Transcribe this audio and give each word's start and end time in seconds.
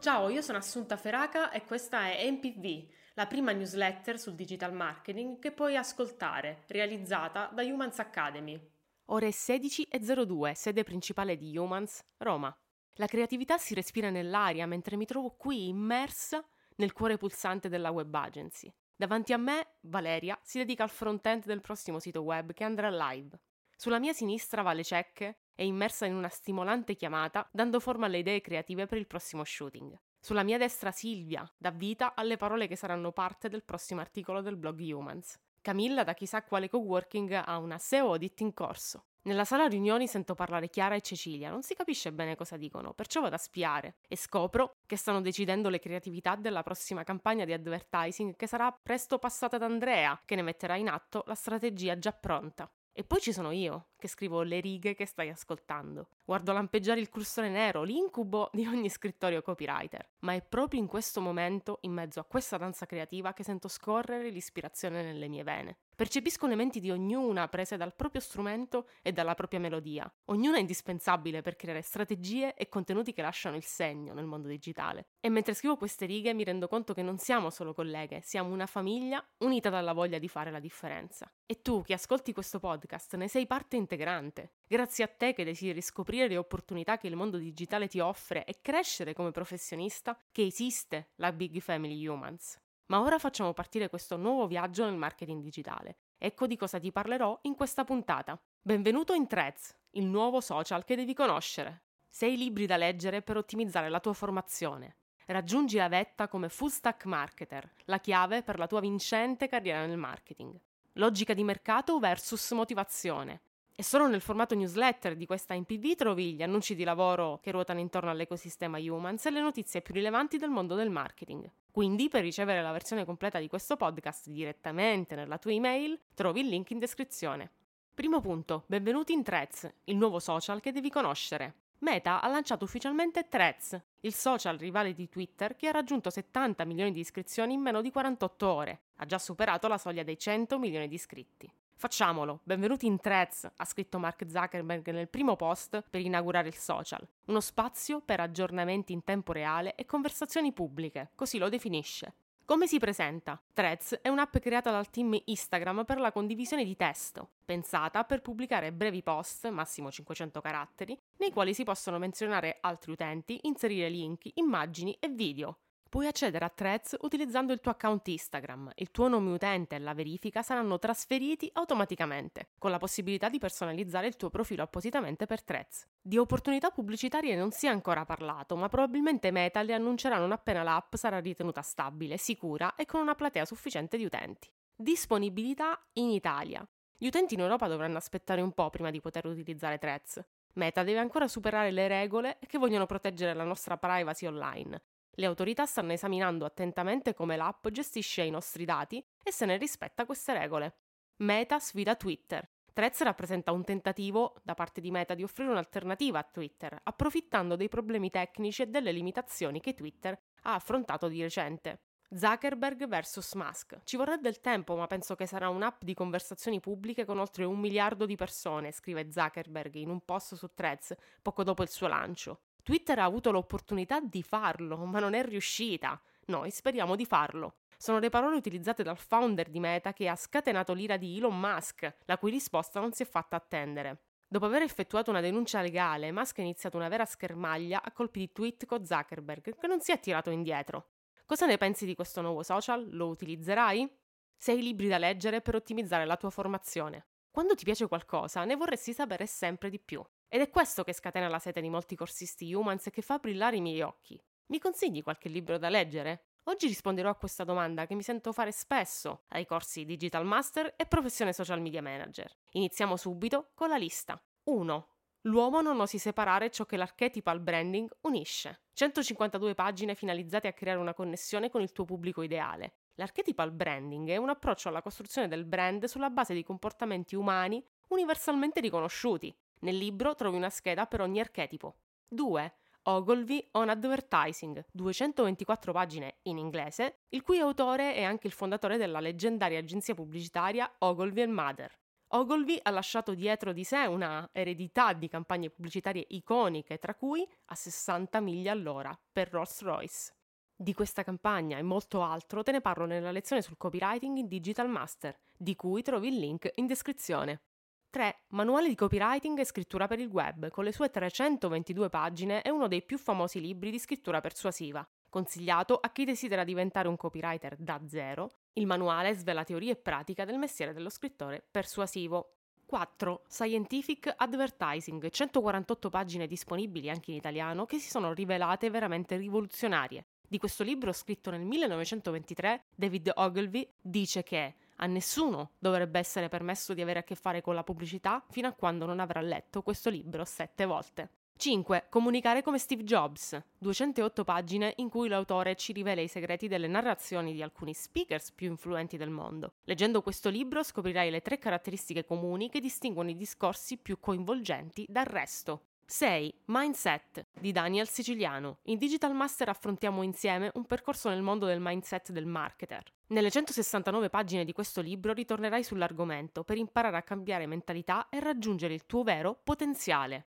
Ciao, 0.00 0.28
io 0.28 0.42
sono 0.42 0.58
Assunta 0.58 0.96
Feraca 0.96 1.50
e 1.50 1.64
questa 1.64 2.10
è 2.10 2.28
MPV, 2.30 2.88
la 3.14 3.26
prima 3.26 3.52
newsletter 3.52 4.18
sul 4.18 4.34
digital 4.34 4.72
marketing 4.72 5.38
che 5.38 5.52
puoi 5.52 5.76
ascoltare, 5.76 6.64
realizzata 6.68 7.50
da 7.52 7.62
Humans 7.62 7.98
Academy. 7.98 8.58
Ore 9.06 9.28
16.02, 9.28 10.52
sede 10.52 10.84
principale 10.84 11.36
di 11.36 11.56
Humans, 11.56 12.02
Roma. 12.16 12.52
La 12.94 13.06
creatività 13.06 13.58
si 13.58 13.74
respira 13.74 14.10
nell'aria 14.10 14.66
mentre 14.66 14.96
mi 14.96 15.04
trovo 15.04 15.36
qui 15.36 15.68
immersa 15.68 16.42
nel 16.76 16.92
cuore 16.92 17.16
pulsante 17.16 17.68
della 17.68 17.90
web 17.90 18.14
agency. 18.14 18.72
Davanti 18.96 19.32
a 19.32 19.36
me, 19.36 19.74
Valeria 19.82 20.38
si 20.42 20.58
dedica 20.58 20.82
al 20.82 20.90
front-end 20.90 21.44
del 21.44 21.60
prossimo 21.60 21.98
sito 22.00 22.22
web 22.22 22.52
che 22.52 22.64
andrà 22.64 22.90
live. 22.90 23.38
Sulla 23.80 23.98
mia 23.98 24.12
sinistra 24.12 24.60
Vale 24.60 24.84
Cecche 24.84 25.38
è 25.54 25.62
immersa 25.62 26.04
in 26.04 26.14
una 26.14 26.28
stimolante 26.28 26.96
chiamata, 26.96 27.48
dando 27.50 27.80
forma 27.80 28.04
alle 28.04 28.18
idee 28.18 28.42
creative 28.42 28.84
per 28.84 28.98
il 28.98 29.06
prossimo 29.06 29.42
shooting. 29.42 29.98
Sulla 30.20 30.42
mia 30.42 30.58
destra 30.58 30.90
Silvia 30.90 31.50
dà 31.56 31.70
vita 31.70 32.14
alle 32.14 32.36
parole 32.36 32.68
che 32.68 32.76
saranno 32.76 33.10
parte 33.10 33.48
del 33.48 33.64
prossimo 33.64 34.02
articolo 34.02 34.42
del 34.42 34.58
blog 34.58 34.78
Humans. 34.80 35.40
Camilla 35.62 36.04
da 36.04 36.12
chissà 36.12 36.42
quale 36.42 36.68
coworking 36.68 37.42
ha 37.42 37.56
una 37.56 37.78
SEO 37.78 38.08
audit 38.08 38.40
in 38.40 38.52
corso. 38.52 39.06
Nella 39.22 39.46
sala 39.46 39.66
riunioni 39.66 40.06
sento 40.06 40.34
parlare 40.34 40.68
Chiara 40.68 40.94
e 40.94 41.00
Cecilia, 41.00 41.48
non 41.48 41.62
si 41.62 41.74
capisce 41.74 42.12
bene 42.12 42.36
cosa 42.36 42.58
dicono, 42.58 42.92
perciò 42.92 43.22
vado 43.22 43.36
a 43.36 43.38
spiare 43.38 43.96
e 44.08 44.16
scopro 44.16 44.76
che 44.84 44.96
stanno 44.96 45.22
decidendo 45.22 45.70
le 45.70 45.78
creatività 45.78 46.36
della 46.36 46.62
prossima 46.62 47.02
campagna 47.02 47.46
di 47.46 47.54
advertising 47.54 48.36
che 48.36 48.46
sarà 48.46 48.70
presto 48.72 49.18
passata 49.18 49.56
ad 49.56 49.62
Andrea, 49.62 50.20
che 50.26 50.34
ne 50.34 50.42
metterà 50.42 50.76
in 50.76 50.90
atto 50.90 51.22
la 51.24 51.34
strategia 51.34 51.98
già 51.98 52.12
pronta. 52.12 52.70
E 52.92 53.04
poi 53.04 53.20
ci 53.20 53.32
sono 53.32 53.50
io, 53.50 53.88
che 53.96 54.08
scrivo 54.08 54.42
le 54.42 54.60
righe 54.60 54.94
che 54.94 55.06
stai 55.06 55.28
ascoltando. 55.28 56.08
Guardo 56.30 56.52
lampeggiare 56.52 57.00
il 57.00 57.08
cursore 57.08 57.48
nero, 57.48 57.82
l'incubo 57.82 58.50
di 58.52 58.64
ogni 58.64 58.88
scrittorio 58.88 59.42
copywriter. 59.42 60.10
Ma 60.20 60.34
è 60.34 60.42
proprio 60.42 60.78
in 60.78 60.86
questo 60.86 61.20
momento, 61.20 61.78
in 61.80 61.92
mezzo 61.92 62.20
a 62.20 62.24
questa 62.24 62.56
danza 62.56 62.86
creativa, 62.86 63.32
che 63.32 63.42
sento 63.42 63.66
scorrere 63.66 64.30
l'ispirazione 64.30 65.02
nelle 65.02 65.26
mie 65.26 65.42
vene. 65.42 65.78
Percepisco 65.96 66.46
le 66.46 66.54
menti 66.54 66.80
di 66.80 66.90
ognuna 66.90 67.48
prese 67.48 67.76
dal 67.76 67.94
proprio 67.94 68.22
strumento 68.22 68.86
e 69.02 69.12
dalla 69.12 69.34
propria 69.34 69.60
melodia. 69.60 70.10
Ognuna 70.26 70.56
è 70.56 70.60
indispensabile 70.60 71.42
per 71.42 71.56
creare 71.56 71.82
strategie 71.82 72.54
e 72.54 72.70
contenuti 72.70 73.12
che 73.12 73.20
lasciano 73.20 73.56
il 73.56 73.64
segno 73.64 74.14
nel 74.14 74.24
mondo 74.24 74.48
digitale. 74.48 75.08
E 75.20 75.28
mentre 75.28 75.52
scrivo 75.52 75.76
queste 75.76 76.06
righe 76.06 76.32
mi 76.32 76.44
rendo 76.44 76.68
conto 76.68 76.94
che 76.94 77.02
non 77.02 77.18
siamo 77.18 77.50
solo 77.50 77.74
colleghe, 77.74 78.22
siamo 78.22 78.50
una 78.50 78.64
famiglia 78.64 79.22
unita 79.38 79.68
dalla 79.68 79.92
voglia 79.92 80.18
di 80.18 80.28
fare 80.28 80.50
la 80.50 80.60
differenza. 80.60 81.30
E 81.44 81.60
tu 81.60 81.82
che 81.82 81.92
ascolti 81.92 82.32
questo 82.32 82.60
podcast 82.60 83.16
ne 83.16 83.28
sei 83.28 83.46
parte 83.46 83.76
integrante. 83.76 84.52
Grazie 84.66 85.04
a 85.04 85.08
te 85.08 85.34
che 85.34 85.44
desideri 85.44 85.82
scoprire 85.82 86.19
le 86.28 86.36
opportunità 86.36 86.96
che 86.96 87.06
il 87.06 87.16
mondo 87.16 87.38
digitale 87.38 87.88
ti 87.88 88.00
offre 88.00 88.44
e 88.44 88.60
crescere 88.60 89.12
come 89.12 89.30
professionista, 89.30 90.18
che 90.30 90.44
esiste 90.44 91.10
la 91.16 91.32
Big 91.32 91.60
Family 91.60 92.06
Humans. 92.06 92.58
Ma 92.86 93.00
ora 93.00 93.18
facciamo 93.18 93.52
partire 93.52 93.88
questo 93.88 94.16
nuovo 94.16 94.46
viaggio 94.46 94.84
nel 94.84 94.96
marketing 94.96 95.42
digitale. 95.42 95.98
Ecco 96.18 96.46
di 96.46 96.56
cosa 96.56 96.78
ti 96.78 96.90
parlerò 96.90 97.38
in 97.42 97.54
questa 97.54 97.84
puntata. 97.84 98.40
Benvenuto 98.60 99.14
in 99.14 99.26
Threads, 99.26 99.74
il 99.92 100.06
nuovo 100.06 100.40
social 100.40 100.84
che 100.84 100.96
devi 100.96 101.14
conoscere. 101.14 101.84
Sei 102.08 102.36
libri 102.36 102.66
da 102.66 102.76
leggere 102.76 103.22
per 103.22 103.36
ottimizzare 103.36 103.88
la 103.88 104.00
tua 104.00 104.12
formazione. 104.12 104.96
Raggiungi 105.26 105.76
la 105.76 105.88
vetta 105.88 106.26
come 106.26 106.48
full 106.48 106.68
stack 106.68 107.04
marketer, 107.04 107.72
la 107.84 108.00
chiave 108.00 108.42
per 108.42 108.58
la 108.58 108.66
tua 108.66 108.80
vincente 108.80 109.46
carriera 109.46 109.86
nel 109.86 109.96
marketing. 109.96 110.60
Logica 110.94 111.34
di 111.34 111.44
mercato 111.44 112.00
versus 112.00 112.50
motivazione. 112.50 113.42
E 113.80 113.82
solo 113.82 114.08
nel 114.08 114.20
formato 114.20 114.54
newsletter 114.54 115.16
di 115.16 115.24
questa 115.24 115.54
MPV 115.54 115.94
trovi 115.94 116.34
gli 116.34 116.42
annunci 116.42 116.74
di 116.74 116.84
lavoro 116.84 117.40
che 117.42 117.50
ruotano 117.50 117.80
intorno 117.80 118.10
all'ecosistema 118.10 118.76
Humans 118.76 119.24
e 119.24 119.30
le 119.30 119.40
notizie 119.40 119.80
più 119.80 119.94
rilevanti 119.94 120.36
del 120.36 120.50
mondo 120.50 120.74
del 120.74 120.90
marketing. 120.90 121.50
Quindi, 121.70 122.10
per 122.10 122.20
ricevere 122.20 122.60
la 122.60 122.72
versione 122.72 123.06
completa 123.06 123.38
di 123.38 123.48
questo 123.48 123.78
podcast 123.78 124.28
direttamente 124.28 125.14
nella 125.14 125.38
tua 125.38 125.52
email, 125.52 125.98
trovi 126.12 126.40
il 126.40 126.48
link 126.48 126.68
in 126.72 126.78
descrizione. 126.78 127.50
Primo 127.94 128.20
punto, 128.20 128.64
benvenuti 128.66 129.14
in 129.14 129.22
Threads, 129.22 129.72
il 129.84 129.96
nuovo 129.96 130.18
social 130.18 130.60
che 130.60 130.72
devi 130.72 130.90
conoscere. 130.90 131.54
Meta 131.78 132.20
ha 132.20 132.28
lanciato 132.28 132.64
ufficialmente 132.64 133.28
Threads, 133.30 133.80
il 134.00 134.12
social 134.12 134.58
rivale 134.58 134.92
di 134.92 135.08
Twitter 135.08 135.56
che 135.56 135.68
ha 135.68 135.72
raggiunto 135.72 136.10
70 136.10 136.66
milioni 136.66 136.92
di 136.92 137.00
iscrizioni 137.00 137.54
in 137.54 137.62
meno 137.62 137.80
di 137.80 137.90
48 137.90 138.46
ore. 138.46 138.80
Ha 138.96 139.06
già 139.06 139.18
superato 139.18 139.68
la 139.68 139.78
soglia 139.78 140.02
dei 140.02 140.18
100 140.18 140.58
milioni 140.58 140.86
di 140.86 140.96
iscritti. 140.96 141.50
Facciamolo, 141.80 142.40
benvenuti 142.42 142.84
in 142.84 143.00
Threads, 143.00 143.50
ha 143.56 143.64
scritto 143.64 143.98
Mark 143.98 144.26
Zuckerberg 144.28 144.90
nel 144.90 145.08
primo 145.08 145.34
post 145.34 145.82
per 145.88 146.02
inaugurare 146.02 146.48
il 146.48 146.54
social. 146.54 147.08
Uno 147.28 147.40
spazio 147.40 148.02
per 148.02 148.20
aggiornamenti 148.20 148.92
in 148.92 149.02
tempo 149.02 149.32
reale 149.32 149.74
e 149.76 149.86
conversazioni 149.86 150.52
pubbliche, 150.52 151.12
così 151.14 151.38
lo 151.38 151.48
definisce. 151.48 152.12
Come 152.44 152.66
si 152.66 152.78
presenta? 152.78 153.40
Threads 153.54 154.00
è 154.02 154.10
un'app 154.10 154.36
creata 154.36 154.70
dal 154.70 154.90
team 154.90 155.18
Instagram 155.24 155.86
per 155.86 156.00
la 156.00 156.12
condivisione 156.12 156.64
di 156.64 156.76
testo, 156.76 157.30
pensata 157.46 158.04
per 158.04 158.20
pubblicare 158.20 158.72
brevi 158.72 159.02
post, 159.02 159.48
massimo 159.48 159.90
500 159.90 160.38
caratteri, 160.42 161.00
nei 161.16 161.32
quali 161.32 161.54
si 161.54 161.64
possono 161.64 161.96
menzionare 161.96 162.58
altri 162.60 162.92
utenti, 162.92 163.40
inserire 163.44 163.88
link, 163.88 164.28
immagini 164.34 164.94
e 165.00 165.08
video. 165.08 165.56
Puoi 165.90 166.06
accedere 166.06 166.44
a 166.44 166.48
Threads 166.48 166.98
utilizzando 167.00 167.52
il 167.52 167.58
tuo 167.58 167.72
account 167.72 168.06
Instagram. 168.06 168.70
Il 168.76 168.92
tuo 168.92 169.08
nome 169.08 169.32
utente 169.32 169.74
e 169.74 169.80
la 169.80 169.92
verifica 169.92 170.40
saranno 170.40 170.78
trasferiti 170.78 171.50
automaticamente, 171.52 172.50
con 172.58 172.70
la 172.70 172.78
possibilità 172.78 173.28
di 173.28 173.40
personalizzare 173.40 174.06
il 174.06 174.14
tuo 174.14 174.30
profilo 174.30 174.62
appositamente 174.62 175.26
per 175.26 175.42
Threads. 175.42 175.88
Di 176.00 176.16
opportunità 176.16 176.70
pubblicitarie 176.70 177.34
non 177.34 177.50
si 177.50 177.66
è 177.66 177.70
ancora 177.70 178.04
parlato, 178.04 178.54
ma 178.54 178.68
probabilmente 178.68 179.32
Meta 179.32 179.62
le 179.62 179.74
annuncerà 179.74 180.16
non 180.18 180.30
appena 180.30 180.62
l'app 180.62 180.94
sarà 180.94 181.18
ritenuta 181.18 181.60
stabile, 181.60 182.18
sicura 182.18 182.76
e 182.76 182.86
con 182.86 183.00
una 183.00 183.16
platea 183.16 183.44
sufficiente 183.44 183.96
di 183.96 184.04
utenti. 184.04 184.48
Disponibilità 184.72 185.76
in 185.94 186.10
Italia. 186.10 186.64
Gli 186.96 187.08
utenti 187.08 187.34
in 187.34 187.40
Europa 187.40 187.66
dovranno 187.66 187.96
aspettare 187.96 188.42
un 188.42 188.52
po' 188.52 188.70
prima 188.70 188.90
di 188.90 189.00
poter 189.00 189.26
utilizzare 189.26 189.78
Threads. 189.78 190.24
Meta 190.52 190.84
deve 190.84 191.00
ancora 191.00 191.26
superare 191.26 191.72
le 191.72 191.88
regole 191.88 192.38
che 192.46 192.58
vogliono 192.58 192.86
proteggere 192.86 193.34
la 193.34 193.42
nostra 193.42 193.76
privacy 193.76 194.26
online 194.26 194.80
le 195.12 195.26
autorità 195.26 195.66
stanno 195.66 195.92
esaminando 195.92 196.44
attentamente 196.44 197.14
come 197.14 197.36
l'app 197.36 197.68
gestisce 197.68 198.22
i 198.22 198.30
nostri 198.30 198.64
dati 198.64 199.04
e 199.22 199.32
se 199.32 199.46
ne 199.46 199.56
rispetta 199.56 200.06
queste 200.06 200.32
regole. 200.32 200.76
Meta 201.16 201.58
sfida 201.58 201.96
Twitter. 201.96 202.48
Threads 202.72 203.02
rappresenta 203.02 203.52
un 203.52 203.64
tentativo 203.64 204.36
da 204.42 204.54
parte 204.54 204.80
di 204.80 204.90
Meta 204.90 205.14
di 205.14 205.22
offrire 205.22 205.50
un'alternativa 205.50 206.18
a 206.18 206.22
Twitter, 206.22 206.80
approfittando 206.82 207.56
dei 207.56 207.68
problemi 207.68 208.10
tecnici 208.10 208.62
e 208.62 208.66
delle 208.68 208.92
limitazioni 208.92 209.60
che 209.60 209.74
Twitter 209.74 210.18
ha 210.42 210.54
affrontato 210.54 211.08
di 211.08 211.20
recente. 211.20 211.82
Zuckerberg 212.12 212.88
vs 212.88 213.34
Musk. 213.34 213.80
Ci 213.84 213.96
vorrà 213.96 214.16
del 214.16 214.40
tempo, 214.40 214.74
ma 214.76 214.86
penso 214.86 215.14
che 215.14 215.26
sarà 215.26 215.48
un'app 215.48 215.82
di 215.84 215.94
conversazioni 215.94 216.58
pubbliche 216.58 217.04
con 217.04 217.18
oltre 217.18 217.44
un 217.44 217.58
miliardo 217.58 218.04
di 218.04 218.16
persone, 218.16 218.72
scrive 218.72 219.12
Zuckerberg 219.12 219.74
in 219.74 219.90
un 219.90 220.00
post 220.04 220.34
su 220.34 220.48
Threads 220.52 220.94
poco 221.22 221.44
dopo 221.44 221.62
il 221.62 221.68
suo 221.68 221.86
lancio. 221.86 222.40
Twitter 222.62 222.98
ha 222.98 223.04
avuto 223.04 223.30
l'opportunità 223.30 224.00
di 224.00 224.22
farlo, 224.22 224.84
ma 224.84 224.98
non 224.98 225.14
è 225.14 225.24
riuscita. 225.24 226.00
Noi 226.26 226.50
speriamo 226.50 226.96
di 226.96 227.06
farlo. 227.06 227.56
Sono 227.76 227.98
le 227.98 228.10
parole 228.10 228.36
utilizzate 228.36 228.82
dal 228.82 228.98
founder 228.98 229.48
di 229.48 229.58
Meta 229.58 229.92
che 229.92 230.08
ha 230.08 230.14
scatenato 230.14 230.74
l'ira 230.74 230.96
di 230.96 231.16
Elon 231.16 231.38
Musk, 231.38 231.96
la 232.04 232.18
cui 232.18 232.30
risposta 232.30 232.78
non 232.78 232.92
si 232.92 233.02
è 233.02 233.06
fatta 233.06 233.36
attendere. 233.36 234.02
Dopo 234.28 234.44
aver 234.44 234.62
effettuato 234.62 235.10
una 235.10 235.20
denuncia 235.20 235.60
legale, 235.60 236.12
Musk 236.12 236.38
ha 236.38 236.42
iniziato 236.42 236.76
una 236.76 236.88
vera 236.88 237.04
schermaglia 237.04 237.82
a 237.82 237.90
colpi 237.90 238.20
di 238.20 238.32
tweet 238.32 238.66
con 238.66 238.84
Zuckerberg, 238.84 239.58
che 239.58 239.66
non 239.66 239.80
si 239.80 239.92
è 239.92 239.98
tirato 239.98 240.30
indietro. 240.30 240.90
Cosa 241.24 241.46
ne 241.46 241.56
pensi 241.56 241.86
di 241.86 241.94
questo 241.94 242.20
nuovo 242.20 242.42
social? 242.42 242.86
Lo 242.90 243.08
utilizzerai? 243.08 243.90
Sei 244.36 244.62
libri 244.62 244.86
da 244.86 244.98
leggere 244.98 245.40
per 245.40 245.54
ottimizzare 245.54 246.04
la 246.04 246.16
tua 246.16 246.30
formazione. 246.30 247.06
Quando 247.30 247.54
ti 247.54 247.64
piace 247.64 247.88
qualcosa, 247.88 248.44
ne 248.44 248.56
vorresti 248.56 248.92
sapere 248.92 249.26
sempre 249.26 249.70
di 249.70 249.78
più. 249.78 250.04
Ed 250.32 250.42
è 250.42 250.48
questo 250.48 250.84
che 250.84 250.92
scatena 250.92 251.26
la 251.26 251.40
sete 251.40 251.60
di 251.60 251.68
molti 251.68 251.96
corsisti 251.96 252.54
humans 252.54 252.86
e 252.86 252.90
che 252.92 253.02
fa 253.02 253.18
brillare 253.18 253.56
i 253.56 253.60
miei 253.60 253.80
occhi. 253.80 254.16
Mi 254.46 254.60
consigli 254.60 255.02
qualche 255.02 255.28
libro 255.28 255.58
da 255.58 255.68
leggere? 255.68 256.26
Oggi 256.44 256.68
risponderò 256.68 257.10
a 257.10 257.16
questa 257.16 257.42
domanda 257.42 257.84
che 257.84 257.96
mi 257.96 258.02
sento 258.04 258.32
fare 258.32 258.52
spesso 258.52 259.24
ai 259.30 259.44
corsi 259.44 259.84
Digital 259.84 260.24
Master 260.24 260.74
e 260.76 260.86
Professione 260.86 261.32
Social 261.32 261.60
Media 261.60 261.82
Manager. 261.82 262.32
Iniziamo 262.52 262.96
subito 262.96 263.50
con 263.54 263.70
la 263.70 263.76
lista. 263.76 264.22
1. 264.44 264.88
L'uomo 265.22 265.62
non 265.62 265.80
osi 265.80 265.98
separare 265.98 266.52
ciò 266.52 266.64
che 266.64 266.76
l'archetypal 266.76 267.40
branding 267.40 267.90
unisce. 268.02 268.60
152 268.74 269.54
pagine 269.54 269.96
finalizzate 269.96 270.46
a 270.46 270.52
creare 270.52 270.78
una 270.78 270.94
connessione 270.94 271.50
con 271.50 271.60
il 271.60 271.72
tuo 271.72 271.84
pubblico 271.84 272.22
ideale. 272.22 272.74
L'archetypal 272.94 273.50
branding 273.50 274.08
è 274.10 274.16
un 274.16 274.28
approccio 274.28 274.68
alla 274.68 274.80
costruzione 274.80 275.26
del 275.26 275.44
brand 275.44 275.86
sulla 275.86 276.08
base 276.08 276.34
di 276.34 276.44
comportamenti 276.44 277.16
umani 277.16 277.60
universalmente 277.88 278.60
riconosciuti, 278.60 279.34
nel 279.60 279.76
libro 279.76 280.14
trovi 280.14 280.36
una 280.36 280.50
scheda 280.50 280.86
per 280.86 281.00
ogni 281.00 281.20
archetipo. 281.20 281.76
2. 282.08 282.54
Ogilvy 282.84 283.46
on 283.52 283.68
Advertising, 283.68 284.64
224 284.72 285.72
pagine 285.72 286.16
in 286.22 286.38
inglese, 286.38 287.00
il 287.10 287.22
cui 287.22 287.38
autore 287.38 287.94
è 287.94 288.02
anche 288.02 288.26
il 288.26 288.32
fondatore 288.32 288.78
della 288.78 289.00
leggendaria 289.00 289.58
agenzia 289.58 289.94
pubblicitaria 289.94 290.70
Ogilvy 290.78 291.26
Mather. 291.26 291.78
Ogilvy 292.12 292.58
ha 292.62 292.70
lasciato 292.70 293.14
dietro 293.14 293.52
di 293.52 293.62
sé 293.64 293.84
una 293.86 294.28
eredità 294.32 294.92
di 294.94 295.08
campagne 295.08 295.50
pubblicitarie 295.50 296.06
iconiche, 296.08 296.78
tra 296.78 296.94
cui 296.94 297.24
a 297.46 297.54
60 297.54 298.20
miglia 298.20 298.52
all'ora 298.52 298.98
per 299.12 299.30
Rolls-Royce. 299.30 300.14
Di 300.56 300.74
questa 300.74 301.04
campagna 301.04 301.58
e 301.58 301.62
molto 301.62 302.02
altro 302.02 302.42
te 302.42 302.50
ne 302.52 302.60
parlo 302.60 302.86
nella 302.86 303.12
lezione 303.12 303.42
sul 303.42 303.56
copywriting 303.56 304.16
in 304.16 304.26
Digital 304.26 304.68
Master, 304.68 305.16
di 305.36 305.54
cui 305.54 305.82
trovi 305.82 306.08
il 306.08 306.18
link 306.18 306.50
in 306.56 306.66
descrizione. 306.66 307.42
3. 307.90 308.20
Manuale 308.28 308.68
di 308.68 308.76
copywriting 308.76 309.36
e 309.40 309.44
scrittura 309.44 309.88
per 309.88 309.98
il 309.98 310.06
web, 310.06 310.48
con 310.50 310.62
le 310.62 310.70
sue 310.70 310.90
322 310.90 311.88
pagine, 311.88 312.40
è 312.40 312.48
uno 312.48 312.68
dei 312.68 312.82
più 312.82 312.96
famosi 312.96 313.40
libri 313.40 313.72
di 313.72 313.80
scrittura 313.80 314.20
persuasiva. 314.20 314.88
Consigliato 315.08 315.74
a 315.74 315.90
chi 315.90 316.04
desidera 316.04 316.44
diventare 316.44 316.86
un 316.86 316.96
copywriter 316.96 317.56
da 317.58 317.80
zero, 317.88 318.30
il 318.52 318.66
manuale 318.66 319.12
svela 319.14 319.42
teoria 319.42 319.72
e 319.72 319.76
pratica 319.76 320.24
del 320.24 320.38
mestiere 320.38 320.72
dello 320.72 320.88
scrittore 320.88 321.44
persuasivo. 321.50 322.34
4. 322.64 323.24
Scientific 323.28 324.14
Advertising, 324.16 325.10
148 325.10 325.90
pagine 325.90 326.28
disponibili 326.28 326.88
anche 326.88 327.10
in 327.10 327.16
italiano 327.16 327.66
che 327.66 327.80
si 327.80 327.90
sono 327.90 328.12
rivelate 328.12 328.70
veramente 328.70 329.16
rivoluzionarie. 329.16 330.06
Di 330.28 330.38
questo 330.38 330.62
libro 330.62 330.92
scritto 330.92 331.32
nel 331.32 331.40
1923, 331.40 332.66
David 332.76 333.10
Ogilvy 333.16 333.68
dice 333.80 334.22
che 334.22 334.54
a 334.80 334.86
nessuno 334.86 335.52
dovrebbe 335.58 335.98
essere 335.98 336.28
permesso 336.28 336.74
di 336.74 336.82
avere 336.82 337.00
a 337.00 337.04
che 337.04 337.14
fare 337.14 337.40
con 337.40 337.54
la 337.54 337.62
pubblicità 337.62 338.24
fino 338.30 338.48
a 338.48 338.52
quando 338.52 338.86
non 338.86 339.00
avrà 339.00 339.20
letto 339.20 339.62
questo 339.62 339.90
libro 339.90 340.24
sette 340.24 340.64
volte. 340.64 341.10
5. 341.40 341.86
Comunicare 341.88 342.42
come 342.42 342.58
Steve 342.58 342.84
Jobs. 342.84 343.40
208 343.58 344.24
pagine 344.24 344.74
in 344.76 344.90
cui 344.90 345.08
l'autore 345.08 345.56
ci 345.56 345.72
rivela 345.72 346.02
i 346.02 346.08
segreti 346.08 346.48
delle 346.48 346.66
narrazioni 346.66 347.32
di 347.32 347.42
alcuni 347.42 347.72
speakers 347.72 348.32
più 348.32 348.50
influenti 348.50 348.98
del 348.98 349.08
mondo. 349.08 349.54
Leggendo 349.64 350.02
questo 350.02 350.28
libro 350.28 350.62
scoprirai 350.62 351.10
le 351.10 351.22
tre 351.22 351.38
caratteristiche 351.38 352.04
comuni 352.04 352.50
che 352.50 352.60
distinguono 352.60 353.08
i 353.08 353.16
discorsi 353.16 353.78
più 353.78 353.98
coinvolgenti 353.98 354.84
dal 354.86 355.06
resto. 355.06 355.69
6. 355.90 356.32
Mindset 356.44 357.26
di 357.40 357.50
Daniel 357.50 357.88
Siciliano. 357.88 358.58
In 358.66 358.78
Digital 358.78 359.12
Master 359.12 359.48
affrontiamo 359.48 360.02
insieme 360.02 360.52
un 360.54 360.64
percorso 360.64 361.08
nel 361.08 361.20
mondo 361.20 361.46
del 361.46 361.58
mindset 361.60 362.12
del 362.12 362.26
marketer. 362.26 362.84
Nelle 363.08 363.28
169 363.28 364.08
pagine 364.08 364.44
di 364.44 364.52
questo 364.52 364.82
libro 364.82 365.12
ritornerai 365.12 365.64
sull'argomento 365.64 366.44
per 366.44 366.58
imparare 366.58 366.96
a 366.96 367.02
cambiare 367.02 367.48
mentalità 367.48 368.08
e 368.08 368.20
raggiungere 368.20 368.72
il 368.72 368.86
tuo 368.86 369.02
vero 369.02 369.40
potenziale. 369.42 370.28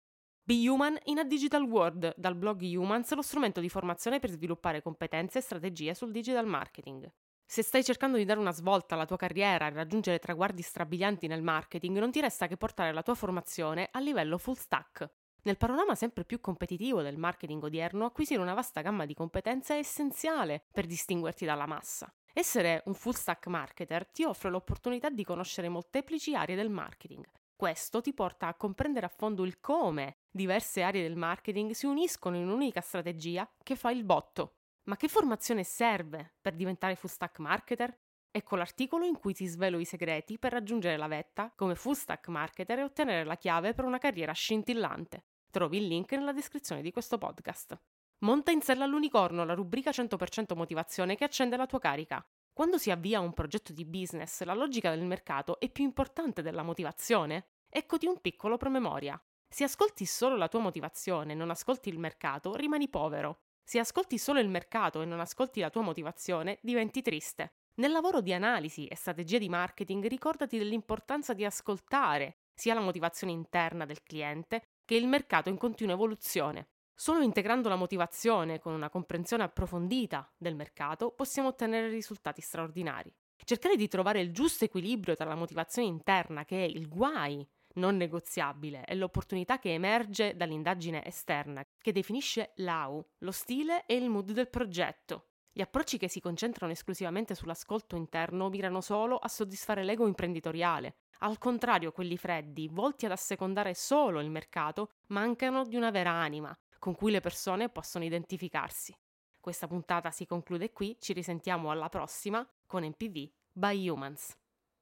Be 0.44 0.68
Human 0.68 0.98
in 1.06 1.19
a 1.19 1.24
Digital 1.24 1.63
World, 1.63 2.13
dal 2.18 2.36
blog 2.36 2.62
Humans, 2.62 3.16
lo 3.16 3.22
strumento 3.22 3.62
di 3.62 3.69
formazione 3.69 4.19
per 4.19 4.31
sviluppare 4.31 4.81
competenze 4.81 5.38
e 5.38 5.42
strategie 5.42 5.94
sul 5.94 6.12
digital 6.12 6.46
marketing. 6.46 7.10
Se 7.46 7.63
stai 7.63 7.84
cercando 7.84 8.18
di 8.18 8.25
dare 8.25 8.42
una 8.42 8.52
svolta 8.52 8.96
alla 8.96 9.06
tua 9.06 9.16
carriera 9.16 9.68
e 9.68 9.69
raggiungere 9.69 10.19
traguardi 10.19 10.62
strabilianti 10.62 11.28
nel 11.28 11.42
marketing, 11.42 11.98
non 11.98 12.12
ti 12.12 12.19
resta 12.19 12.48
che 12.48 12.57
portare 12.57 12.92
la 12.92 13.04
tua 13.04 13.16
formazione 13.16 13.88
a 13.90 14.00
livello 14.02 14.38
full 14.38 14.56
stack. 14.56 15.10
Nel 15.45 15.57
panorama 15.57 15.95
sempre 15.95 16.25
più 16.25 16.39
competitivo 16.39 17.01
del 17.01 17.18
marketing 17.18 17.63
odierno, 17.63 18.06
acquisire 18.06 18.42
una 18.42 18.53
vasta 18.53 18.81
gamma 18.81 19.06
di 19.06 19.13
competenze 19.13 19.75
è 19.75 19.80
essenziale 19.80 20.65
per 20.71 20.86
distinguerti 20.86 21.45
dalla 21.45 21.68
massa. 21.68 22.12
Essere 22.33 22.81
un 22.86 22.94
full 22.94 23.13
stack 23.13 23.47
marketer 23.47 24.07
ti 24.07 24.24
offre 24.24 24.50
l'opportunità 24.50 25.09
di 25.09 25.24
conoscere 25.24 25.69
molteplici 25.69 26.36
aree 26.36 26.56
del 26.56 26.69
marketing, 26.69 27.25
questo 27.56 28.01
ti 28.01 28.13
porta 28.13 28.47
a 28.47 28.56
comprendere 28.56 29.06
a 29.06 29.09
fondo 29.09 29.45
il 29.45 29.62
come 29.62 30.18
diverse 30.30 30.81
aree 30.81 31.03
del 31.03 31.15
marketing 31.15 31.71
si 31.71 31.86
uniscono 31.86 32.36
in 32.36 32.44
un'unica 32.44 32.81
strategia 32.81 33.50
che 33.63 33.77
fa 33.77 33.92
il 33.92 34.03
botto. 34.03 34.57
Ma 34.83 34.97
che 34.97 35.07
formazione 35.07 35.63
serve 35.63 36.33
per 36.42 36.53
diventare 36.53 36.95
full 36.95 37.09
stack 37.09 37.39
marketer? 37.39 37.97
Ecco 38.30 38.57
l'articolo 38.57 39.06
in 39.06 39.18
cui 39.18 39.33
ti 39.33 39.45
svelo 39.45 39.80
i 39.80 39.86
segreti 39.86 40.38
per 40.38 40.51
raggiungere 40.51 40.97
la 40.97 41.07
vetta 41.07 41.53
come 41.56 41.75
full 41.75 41.94
stack 41.94 42.27
marketer 42.27 42.80
e 42.80 42.83
ottenere 42.83 43.24
la 43.24 43.38
chiave 43.38 43.74
per 43.74 43.86
una 43.86 44.00
carriera 44.00 44.33
scintillante. 44.33 45.24
Trovi 45.56 45.78
il 45.78 45.88
link 45.88 46.12
nella 46.12 46.34
descrizione 46.34 46.81
di 46.81 46.92
questo 46.92 47.18
podcast. 47.18 47.80
Monta 48.25 48.52
in 48.52 48.62
sella 48.62 48.84
all'unicorno, 48.84 49.46
la 49.46 49.54
rubrica 49.54 49.90
100% 49.90 50.54
motivazione 50.54 51.16
che 51.16 51.24
accende 51.24 51.56
la 51.56 51.66
tua 51.66 51.80
carica. 51.80 52.22
Quando 52.52 52.78
si 52.78 52.92
avvia 52.92 53.22
un 53.22 53.31
progetto 53.31 53.72
di 53.72 53.86
business, 53.86 54.44
la 54.44 54.54
logica 54.54 54.90
del 54.90 55.06
mercato 55.06 55.57
è 55.62 55.69
più 55.69 55.86
importante 55.86 56.42
della 56.42 56.62
motivazione? 56.62 57.52
Eccoti 57.69 58.06
un 58.06 58.19
piccolo 58.19 58.57
promemoria. 58.57 59.18
Se 59.48 59.63
ascolti 59.63 60.06
solo 60.06 60.36
la 60.36 60.50
tua 60.50 60.60
motivazione 60.60 61.31
e 61.31 61.36
non 61.36 61.50
ascolti 61.50 61.88
il 61.88 62.00
mercato, 62.00 62.54
rimani 62.57 62.90
povero. 62.90 63.44
Se 63.63 63.80
ascolti 63.80 64.18
solo 64.18 64.42
il 64.42 64.50
mercato 64.50 65.02
e 65.02 65.06
non 65.06 65.22
ascolti 65.22 65.62
la 65.62 65.69
tua 65.69 65.84
motivazione, 65.84 66.60
diventi 66.63 67.02
triste. 67.02 67.54
Nel 67.75 67.92
lavoro 67.92 68.19
di 68.19 68.34
analisi 68.34 68.88
e 68.88 68.98
strategia 68.98 69.38
di 69.38 69.48
marketing 69.48 70.06
ricordati 70.07 70.57
dell'importanza 70.57 71.34
di 71.34 71.46
ascoltare 71.46 72.40
sia 72.54 72.74
la 72.74 72.81
motivazione 72.81 73.31
interna 73.31 73.86
del 73.86 74.04
cliente 74.04 74.75
che 74.85 74.95
il 74.95 75.07
mercato 75.07 75.49
in 75.49 75.57
continua 75.57 75.95
evoluzione. 75.95 76.69
Solo 76.93 77.21
integrando 77.21 77.67
la 77.67 77.75
motivazione 77.75 78.59
con 78.59 78.73
una 78.73 78.89
comprensione 78.89 79.43
approfondita 79.43 80.31
del 80.37 80.55
mercato 80.55 81.11
possiamo 81.11 81.49
ottenere 81.49 81.89
risultati 81.89 82.39
straordinari. 82.39 83.13
Cercare 83.43 83.75
di 83.75 83.89
trovare 83.89 84.21
il 84.21 84.31
giusto 84.31 84.63
equilibrio 84.63 85.15
tra 85.15 85.25
la 85.25 85.35
motivazione 85.35 85.89
interna, 85.89 86.45
che 86.45 86.63
è 86.63 86.67
il 86.67 86.87
guai 86.87 87.45
non 87.73 87.97
negoziabile, 87.97 88.85
e 88.85 88.95
l'opportunità 88.95 89.59
che 89.59 89.73
emerge 89.73 90.35
dall'indagine 90.37 91.05
esterna, 91.05 91.65
che 91.77 91.91
definisce 91.91 92.53
l'AU, 92.55 93.05
lo 93.19 93.31
stile 93.31 93.85
e 93.85 93.95
il 93.95 94.09
mood 94.09 94.31
del 94.31 94.49
progetto. 94.49 95.31
Gli 95.57 95.62
approcci 95.62 95.98
che 95.98 96.10
si 96.10 96.19
concentrano 96.19 96.74
esclusivamente 96.74 97.34
sull'ascolto 97.34 97.96
interno 97.96 98.50
mirano 98.50 98.81
solo 98.81 99.16
a 99.16 99.30
soddisfare 99.30 99.86
l'ego 99.86 100.06
imprenditoriale. 100.06 100.98
Al 101.19 101.38
contrario, 101.38 101.94
quelli 101.94 102.18
freddi, 102.18 102.68
volti 102.68 103.06
ad 103.06 103.13
assecondare 103.13 103.74
solo 103.74 104.19
il 104.19 104.30
mercato, 104.30 104.90
mancano 105.07 105.63
di 105.63 105.78
una 105.78 105.92
vera 105.92 106.12
anima, 106.12 106.54
con 106.78 106.94
cui 106.94 107.10
le 107.10 107.22
persone 107.22 107.69
possono 107.69 108.04
identificarsi. 108.04 108.94
Questa 109.40 109.66
puntata 109.66 110.12
si 110.12 110.25
conclude 110.25 110.74
qui, 110.74 110.98
ci 111.00 111.13
risentiamo 111.13 111.72
alla 111.72 111.88
prossima 111.88 112.46
con 112.66 112.84
NPV 112.84 113.31
by 113.54 113.88
Humans. 113.88 114.38